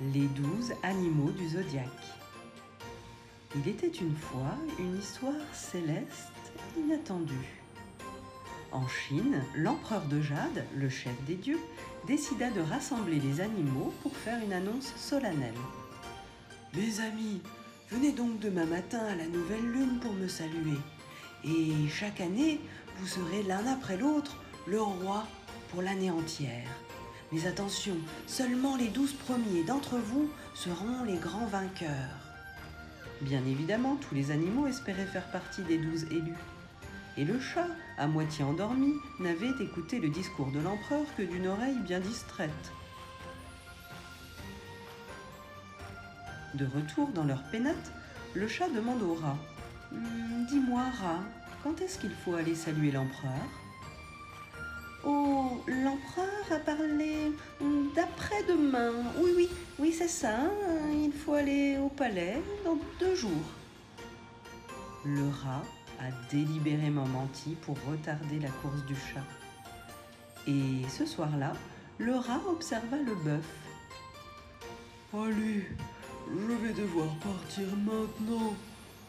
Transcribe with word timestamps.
Les 0.00 0.28
douze 0.28 0.74
animaux 0.84 1.32
du 1.32 1.48
zodiaque. 1.48 1.84
Il 3.56 3.66
était 3.66 3.88
une 3.88 4.14
fois 4.14 4.54
une 4.78 4.96
histoire 4.96 5.34
céleste 5.52 6.52
inattendue. 6.78 7.58
En 8.70 8.86
Chine, 8.86 9.42
l'empereur 9.56 10.02
de 10.02 10.20
Jade, 10.20 10.64
le 10.76 10.88
chef 10.88 11.20
des 11.24 11.34
dieux, 11.34 11.58
décida 12.06 12.48
de 12.50 12.60
rassembler 12.60 13.18
les 13.18 13.40
animaux 13.40 13.92
pour 14.04 14.16
faire 14.16 14.40
une 14.40 14.52
annonce 14.52 14.94
solennelle. 14.94 15.58
Mes 16.74 17.00
amis, 17.00 17.40
venez 17.90 18.12
donc 18.12 18.38
demain 18.38 18.66
matin 18.66 19.00
à 19.00 19.16
la 19.16 19.26
nouvelle 19.26 19.68
lune 19.68 19.98
pour 20.00 20.12
me 20.12 20.28
saluer. 20.28 20.78
Et 21.44 21.88
chaque 21.88 22.20
année, 22.20 22.60
vous 22.98 23.06
serez 23.08 23.42
l'un 23.42 23.66
après 23.66 23.96
l'autre 23.96 24.36
le 24.68 24.80
roi 24.80 25.26
pour 25.72 25.82
l'année 25.82 26.12
entière. 26.12 26.68
Mais 27.30 27.46
attention, 27.46 27.96
seulement 28.26 28.76
les 28.76 28.88
douze 28.88 29.12
premiers 29.12 29.62
d'entre 29.62 29.96
vous 29.96 30.30
seront 30.54 31.04
les 31.04 31.16
grands 31.16 31.46
vainqueurs. 31.46 32.28
Bien 33.20 33.44
évidemment, 33.44 33.96
tous 33.96 34.14
les 34.14 34.30
animaux 34.30 34.66
espéraient 34.66 35.04
faire 35.04 35.30
partie 35.30 35.62
des 35.62 35.76
douze 35.76 36.04
élus. 36.04 36.38
Et 37.18 37.24
le 37.24 37.38
chat, 37.38 37.66
à 37.98 38.06
moitié 38.06 38.44
endormi, 38.44 38.94
n'avait 39.18 39.52
écouté 39.60 39.98
le 39.98 40.08
discours 40.08 40.50
de 40.52 40.60
l'empereur 40.60 41.04
que 41.16 41.22
d'une 41.22 41.48
oreille 41.48 41.78
bien 41.80 42.00
distraite. 42.00 42.50
De 46.54 46.64
retour 46.64 47.08
dans 47.08 47.24
leur 47.24 47.42
pénate, 47.50 47.92
le 48.34 48.48
chat 48.48 48.68
demande 48.68 49.02
au 49.02 49.14
rat 49.14 49.36
Hum, 49.92 50.46
Dis-moi, 50.48 50.82
rat, 51.02 51.22
quand 51.62 51.80
est-ce 51.82 51.98
qu'il 51.98 52.12
faut 52.12 52.34
aller 52.34 52.54
saluer 52.54 52.90
l'empereur? 52.90 53.67
L'empereur 55.08 56.44
a 56.50 56.58
parlé 56.58 57.32
d'après-demain. 57.94 58.92
Oui, 59.18 59.30
oui, 59.36 59.48
oui, 59.78 59.92
c'est 59.92 60.08
ça. 60.08 60.34
hein. 60.36 60.90
Il 60.92 61.12
faut 61.12 61.34
aller 61.34 61.78
au 61.78 61.88
palais 61.88 62.42
dans 62.64 62.78
deux 63.00 63.14
jours. 63.14 63.48
Le 65.04 65.28
rat 65.42 65.62
a 66.00 66.10
délibérément 66.30 67.06
menti 67.06 67.56
pour 67.62 67.76
retarder 67.90 68.38
la 68.40 68.50
course 68.50 68.84
du 68.86 68.94
chat. 68.94 69.24
Et 70.46 70.86
ce 70.88 71.06
soir-là, 71.06 71.52
le 71.98 72.14
rat 72.14 72.40
observa 72.48 72.96
le 72.96 73.14
bœuf. 73.14 73.46
Allez, 75.14 75.66
je 76.30 76.52
vais 76.66 76.74
devoir 76.74 77.08
partir 77.16 77.66
maintenant. 77.76 78.54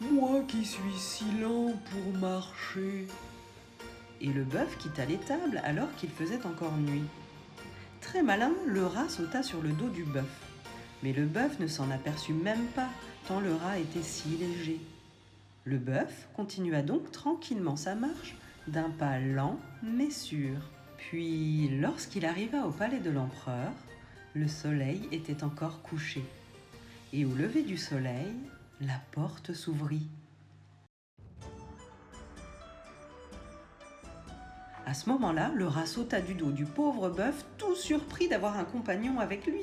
Moi 0.00 0.40
qui 0.48 0.64
suis 0.64 0.98
si 0.98 1.24
lent 1.40 1.74
pour 1.90 2.20
marcher. 2.20 3.06
Et 4.20 4.28
le 4.28 4.44
bœuf 4.44 4.76
quitta 4.78 5.04
l'étable 5.04 5.60
alors 5.64 5.94
qu'il 5.96 6.10
faisait 6.10 6.44
encore 6.44 6.76
nuit. 6.76 7.04
Très 8.00 8.22
malin, 8.22 8.52
le 8.66 8.86
rat 8.86 9.08
sauta 9.08 9.42
sur 9.42 9.62
le 9.62 9.70
dos 9.70 9.88
du 9.88 10.04
bœuf. 10.04 10.40
Mais 11.02 11.12
le 11.12 11.26
bœuf 11.26 11.58
ne 11.60 11.66
s'en 11.66 11.90
aperçut 11.90 12.34
même 12.34 12.66
pas, 12.74 12.88
tant 13.26 13.40
le 13.40 13.54
rat 13.54 13.78
était 13.78 14.02
si 14.02 14.28
léger. 14.36 14.80
Le 15.64 15.78
bœuf 15.78 16.28
continua 16.34 16.82
donc 16.82 17.10
tranquillement 17.12 17.76
sa 17.76 17.94
marche, 17.94 18.36
d'un 18.68 18.90
pas 18.90 19.18
lent 19.18 19.58
mais 19.82 20.10
sûr. 20.10 20.56
Puis, 20.96 21.68
lorsqu'il 21.80 22.26
arriva 22.26 22.66
au 22.66 22.70
palais 22.70 23.00
de 23.00 23.10
l'empereur, 23.10 23.72
le 24.34 24.48
soleil 24.48 25.08
était 25.12 25.42
encore 25.42 25.82
couché. 25.82 26.22
Et 27.12 27.24
au 27.24 27.34
lever 27.34 27.62
du 27.62 27.76
soleil, 27.76 28.34
la 28.80 29.00
porte 29.12 29.52
s'ouvrit. 29.52 30.06
À 34.90 34.94
ce 34.94 35.08
moment-là, 35.10 35.52
le 35.54 35.68
rat 35.68 35.86
sauta 35.86 36.20
du 36.20 36.34
dos 36.34 36.50
du 36.50 36.64
pauvre 36.64 37.10
bœuf, 37.10 37.44
tout 37.58 37.76
surpris 37.76 38.28
d'avoir 38.28 38.58
un 38.58 38.64
compagnon 38.64 39.20
avec 39.20 39.46
lui. 39.46 39.62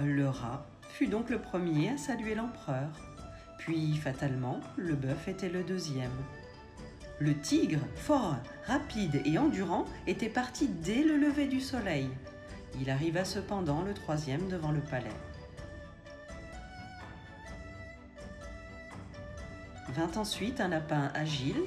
Le 0.00 0.28
rat 0.28 0.64
fut 0.88 1.08
donc 1.08 1.30
le 1.30 1.40
premier 1.40 1.90
à 1.90 1.96
saluer 1.96 2.36
l'empereur. 2.36 2.90
Puis, 3.58 3.96
fatalement, 3.96 4.60
le 4.76 4.94
bœuf 4.94 5.26
était 5.26 5.48
le 5.48 5.64
deuxième. 5.64 6.12
Le 7.18 7.36
tigre, 7.40 7.80
fort, 7.96 8.36
rapide 8.68 9.20
et 9.24 9.36
endurant, 9.36 9.84
était 10.06 10.28
parti 10.28 10.68
dès 10.68 11.02
le 11.02 11.16
lever 11.16 11.48
du 11.48 11.60
soleil. 11.60 12.08
Il 12.80 12.88
arriva 12.88 13.24
cependant 13.24 13.82
le 13.82 13.94
troisième 13.94 14.46
devant 14.46 14.70
le 14.70 14.80
palais. 14.80 15.08
Vint 19.88 20.20
ensuite 20.20 20.60
un 20.60 20.68
lapin 20.68 21.10
agile. 21.14 21.64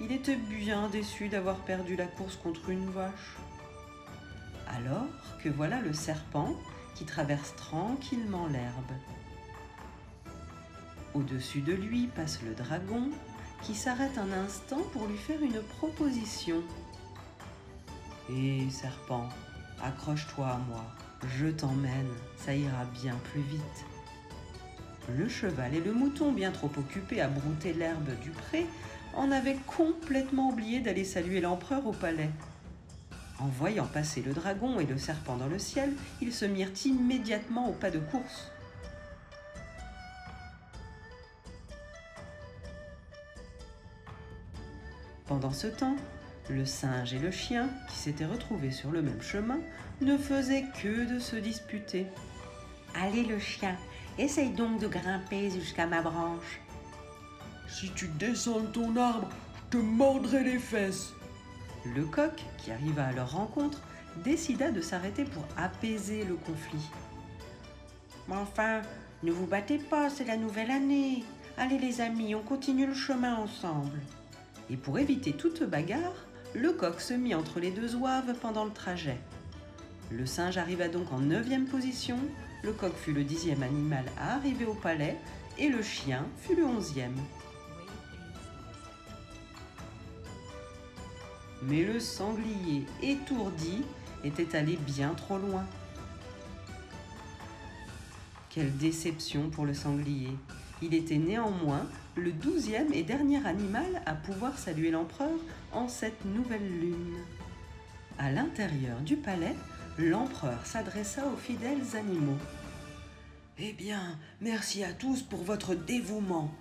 Il 0.00 0.10
était 0.10 0.36
bien 0.36 0.88
déçu 0.88 1.28
d'avoir 1.28 1.56
perdu 1.58 1.94
la 1.94 2.06
course 2.06 2.36
contre 2.36 2.68
une 2.70 2.90
vache. 2.90 3.36
Alors 4.66 5.06
que 5.42 5.48
voilà 5.48 5.80
le 5.80 5.92
serpent 5.92 6.54
qui 6.94 7.04
traverse 7.04 7.54
tranquillement 7.56 8.46
l'herbe. 8.46 8.92
Au-dessus 11.14 11.60
de 11.60 11.72
lui 11.72 12.08
passe 12.08 12.40
le 12.42 12.54
dragon 12.54 13.10
qui 13.62 13.74
s'arrête 13.74 14.18
un 14.18 14.32
instant 14.32 14.82
pour 14.92 15.06
lui 15.06 15.16
faire 15.16 15.40
une 15.40 15.62
proposition. 15.62 16.62
Hé 18.28 18.68
serpent, 18.70 19.28
accroche-toi 19.82 20.46
à 20.46 20.58
moi, 20.68 20.84
je 21.38 21.46
t'emmène, 21.46 22.10
ça 22.36 22.54
ira 22.54 22.84
bien 23.00 23.14
plus 23.30 23.42
vite. 23.42 23.84
Le 25.16 25.28
cheval 25.28 25.74
et 25.74 25.80
le 25.80 25.92
mouton, 25.92 26.32
bien 26.32 26.50
trop 26.50 26.70
occupés 26.78 27.20
à 27.20 27.28
brouter 27.28 27.74
l'herbe 27.74 28.10
du 28.22 28.30
pré, 28.30 28.66
en 29.16 29.30
avaient 29.30 29.58
complètement 29.66 30.50
oublié 30.50 30.80
d'aller 30.80 31.04
saluer 31.04 31.40
l'empereur 31.40 31.86
au 31.86 31.92
palais. 31.92 32.30
En 33.40 33.46
voyant 33.46 33.86
passer 33.86 34.22
le 34.22 34.32
dragon 34.32 34.78
et 34.78 34.86
le 34.86 34.96
serpent 34.96 35.36
dans 35.36 35.48
le 35.48 35.58
ciel, 35.58 35.92
ils 36.20 36.32
se 36.32 36.44
mirent 36.44 36.70
immédiatement 36.84 37.68
au 37.68 37.72
pas 37.72 37.90
de 37.90 37.98
course. 37.98 38.50
Pendant 45.26 45.52
ce 45.52 45.66
temps, 45.66 45.96
le 46.50 46.66
singe 46.66 47.14
et 47.14 47.18
le 47.18 47.30
chien, 47.30 47.70
qui 47.88 47.96
s'étaient 47.96 48.26
retrouvés 48.26 48.70
sur 48.70 48.90
le 48.90 49.02
même 49.02 49.22
chemin, 49.22 49.58
ne 50.00 50.16
faisaient 50.16 50.66
que 50.82 51.12
de 51.12 51.18
se 51.18 51.36
disputer. 51.36 52.06
Allez, 52.94 53.24
le 53.24 53.38
chien, 53.38 53.76
essaye 54.18 54.50
donc 54.50 54.80
de 54.80 54.86
grimper 54.86 55.50
jusqu'à 55.50 55.86
ma 55.86 56.02
branche. 56.02 56.60
Si 57.74 57.90
tu 57.90 58.06
descends 58.06 58.60
de 58.60 58.66
ton 58.68 58.96
arbre, 58.96 59.28
je 59.56 59.78
te 59.78 59.82
mordrai 59.82 60.44
les 60.44 60.60
fesses. 60.60 61.12
Le 61.84 62.04
coq, 62.04 62.30
qui 62.56 62.70
arriva 62.70 63.06
à 63.06 63.12
leur 63.12 63.32
rencontre, 63.32 63.80
décida 64.22 64.70
de 64.70 64.80
s'arrêter 64.80 65.24
pour 65.24 65.42
apaiser 65.56 66.24
le 66.24 66.36
conflit. 66.36 66.88
Mais 68.28 68.36
enfin, 68.36 68.82
ne 69.24 69.32
vous 69.32 69.46
battez 69.46 69.78
pas, 69.78 70.08
c'est 70.08 70.24
la 70.24 70.36
nouvelle 70.36 70.70
année. 70.70 71.24
Allez, 71.58 71.78
les 71.78 72.00
amis, 72.00 72.36
on 72.36 72.42
continue 72.42 72.86
le 72.86 72.94
chemin 72.94 73.34
ensemble. 73.34 73.98
Et 74.70 74.76
pour 74.76 75.00
éviter 75.00 75.32
toute 75.32 75.64
bagarre, 75.64 76.14
le 76.54 76.72
coq 76.74 77.00
se 77.00 77.14
mit 77.14 77.34
entre 77.34 77.58
les 77.58 77.72
deux 77.72 77.88
zouaves 77.88 78.34
pendant 78.40 78.64
le 78.64 78.72
trajet. 78.72 79.18
Le 80.12 80.26
singe 80.26 80.58
arriva 80.58 80.86
donc 80.86 81.12
en 81.12 81.18
neuvième 81.18 81.66
position, 81.66 82.18
le 82.62 82.72
coq 82.72 82.94
fut 82.94 83.12
le 83.12 83.24
dixième 83.24 83.64
animal 83.64 84.04
à 84.16 84.36
arriver 84.36 84.64
au 84.64 84.74
palais 84.74 85.16
et 85.58 85.68
le 85.68 85.82
chien 85.82 86.24
fut 86.40 86.54
le 86.54 86.64
onzième. 86.64 87.16
Mais 91.66 91.82
le 91.82 91.98
sanglier, 91.98 92.84
étourdi, 93.02 93.82
était 94.22 94.56
allé 94.56 94.76
bien 94.76 95.14
trop 95.14 95.38
loin. 95.38 95.64
Quelle 98.50 98.76
déception 98.76 99.50
pour 99.50 99.64
le 99.64 99.74
sanglier. 99.74 100.30
Il 100.82 100.94
était 100.94 101.18
néanmoins 101.18 101.86
le 102.16 102.32
douzième 102.32 102.92
et 102.92 103.02
dernier 103.02 103.44
animal 103.46 104.02
à 104.06 104.14
pouvoir 104.14 104.58
saluer 104.58 104.90
l'empereur 104.90 105.38
en 105.72 105.88
cette 105.88 106.24
nouvelle 106.24 106.80
lune. 106.80 107.16
À 108.18 108.30
l'intérieur 108.30 109.00
du 109.00 109.16
palais, 109.16 109.56
l'empereur 109.98 110.64
s'adressa 110.64 111.26
aux 111.26 111.36
fidèles 111.36 111.96
animaux. 111.96 112.38
Eh 113.58 113.72
bien, 113.72 114.18
merci 114.40 114.84
à 114.84 114.92
tous 114.92 115.22
pour 115.22 115.42
votre 115.42 115.74
dévouement. 115.74 116.52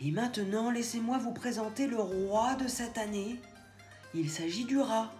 Et 0.00 0.10
maintenant, 0.10 0.70
laissez-moi 0.70 1.18
vous 1.18 1.32
présenter 1.32 1.86
le 1.86 1.98
roi 1.98 2.54
de 2.54 2.68
cette 2.68 2.98
année. 2.98 3.40
Il 4.12 4.28
s'agit 4.28 4.64
du 4.64 4.78
rat. 4.78 5.12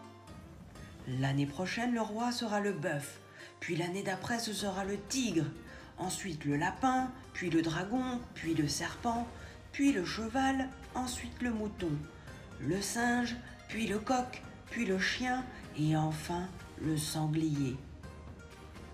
L'année 1.06 1.46
prochaine, 1.46 1.94
le 1.94 2.00
roi 2.00 2.32
sera 2.32 2.58
le 2.58 2.72
bœuf. 2.72 3.20
Puis 3.60 3.76
l'année 3.76 4.02
d'après, 4.02 4.40
ce 4.40 4.52
sera 4.52 4.84
le 4.84 4.98
tigre. 4.98 5.46
Ensuite 5.96 6.44
le 6.44 6.56
lapin, 6.56 7.10
puis 7.32 7.50
le 7.50 7.62
dragon, 7.62 8.20
puis 8.34 8.54
le 8.54 8.66
serpent, 8.66 9.28
puis 9.70 9.92
le 9.92 10.04
cheval, 10.04 10.68
ensuite 10.94 11.40
le 11.40 11.52
mouton, 11.52 11.92
le 12.60 12.80
singe, 12.82 13.36
puis 13.68 13.86
le 13.86 13.98
coq, 13.98 14.42
puis 14.70 14.86
le 14.86 14.98
chien 14.98 15.44
et 15.78 15.96
enfin 15.96 16.48
le 16.82 16.96
sanglier. 16.96 17.76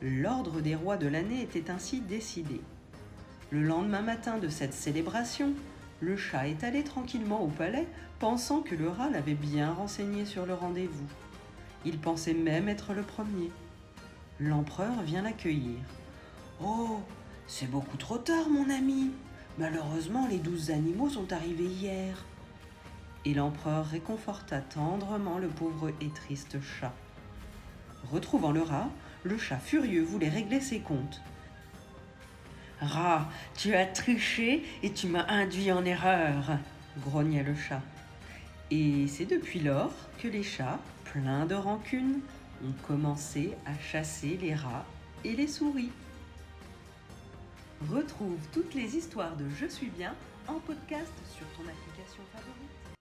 L'ordre 0.02 0.60
des 0.60 0.75
rois 0.75 0.98
de 0.98 1.06
l'année 1.06 1.40
était 1.40 1.70
ainsi 1.70 2.00
décidé. 2.00 2.60
Le 3.50 3.62
lendemain 3.62 4.02
matin 4.02 4.37
de 4.37 4.48
cette 4.48 4.75
célébration, 4.75 5.54
le 6.00 6.16
chat 6.16 6.48
est 6.48 6.62
allé 6.64 6.84
tranquillement 6.84 7.43
au 7.43 7.48
palais, 7.48 7.88
pensant 8.19 8.60
que 8.60 8.75
le 8.75 8.88
rat 8.88 9.10
l'avait 9.10 9.34
bien 9.34 9.72
renseigné 9.72 10.25
sur 10.25 10.46
le 10.46 10.54
rendez-vous. 10.54 11.06
Il 11.84 11.98
pensait 11.98 12.34
même 12.34 12.69
être 12.69 12.93
le 12.93 13.02
premier. 13.02 13.50
L'empereur 14.38 15.02
vient 15.02 15.22
l'accueillir. 15.22 15.78
Oh, 16.62 17.00
c'est 17.46 17.70
beaucoup 17.70 17.96
trop 17.96 18.19
tard, 18.19 18.48
mon 18.50 18.69
ami. 18.70 19.10
Malheureusement, 19.58 20.26
les 20.26 20.38
douze 20.38 20.70
animaux 20.70 21.08
sont 21.08 21.32
arrivés 21.32 21.64
hier. 21.64 22.25
Et 23.25 23.34
l'empereur 23.34 23.87
réconforta 23.87 24.60
tendrement 24.60 25.38
le 25.38 25.48
pauvre 25.48 25.90
et 26.00 26.08
triste 26.08 26.58
chat. 26.60 26.93
Retrouvant 28.12 28.52
le 28.52 28.62
rat, 28.62 28.90
le 29.25 29.38
chat 29.38 29.58
furieux 29.58 30.04
voulait 30.04 30.28
régler 30.28 30.60
ses 30.60 30.81
comptes. 30.81 31.22
Rat, 32.81 33.28
tu 33.56 33.75
as 33.75 33.87
triché 33.87 34.62
et 34.82 34.93
tu 34.93 35.06
m'as 35.06 35.26
induit 35.28 35.73
en 35.73 35.84
erreur, 35.84 36.58
grognait 36.99 37.43
le 37.43 37.55
chat. 37.55 37.81
Et 38.70 39.06
c'est 39.08 39.25
depuis 39.25 39.61
lors 39.61 39.93
que 40.19 40.28
les 40.28 40.43
chats, 40.43 40.78
pleins 41.05 41.46
de 41.46 41.55
rancune, 41.55 42.20
ont 42.62 42.87
commencé 42.87 43.55
à 43.64 43.78
chasser 43.78 44.38
les 44.43 44.55
rats 44.55 44.84
et 45.25 45.34
les 45.34 45.46
souris. 45.46 45.93
Retrouve 47.90 48.38
toutes 48.52 48.75
les 48.75 48.96
histoires 48.96 49.37
de 49.37 49.44
Je 49.58 49.67
suis 49.67 49.90
bien 49.90 50.14
en 50.49 50.55
podcast 50.55 51.12
sur 51.34 51.46
ton 51.56 51.62
application 51.69 52.22
favorite. 52.32 52.95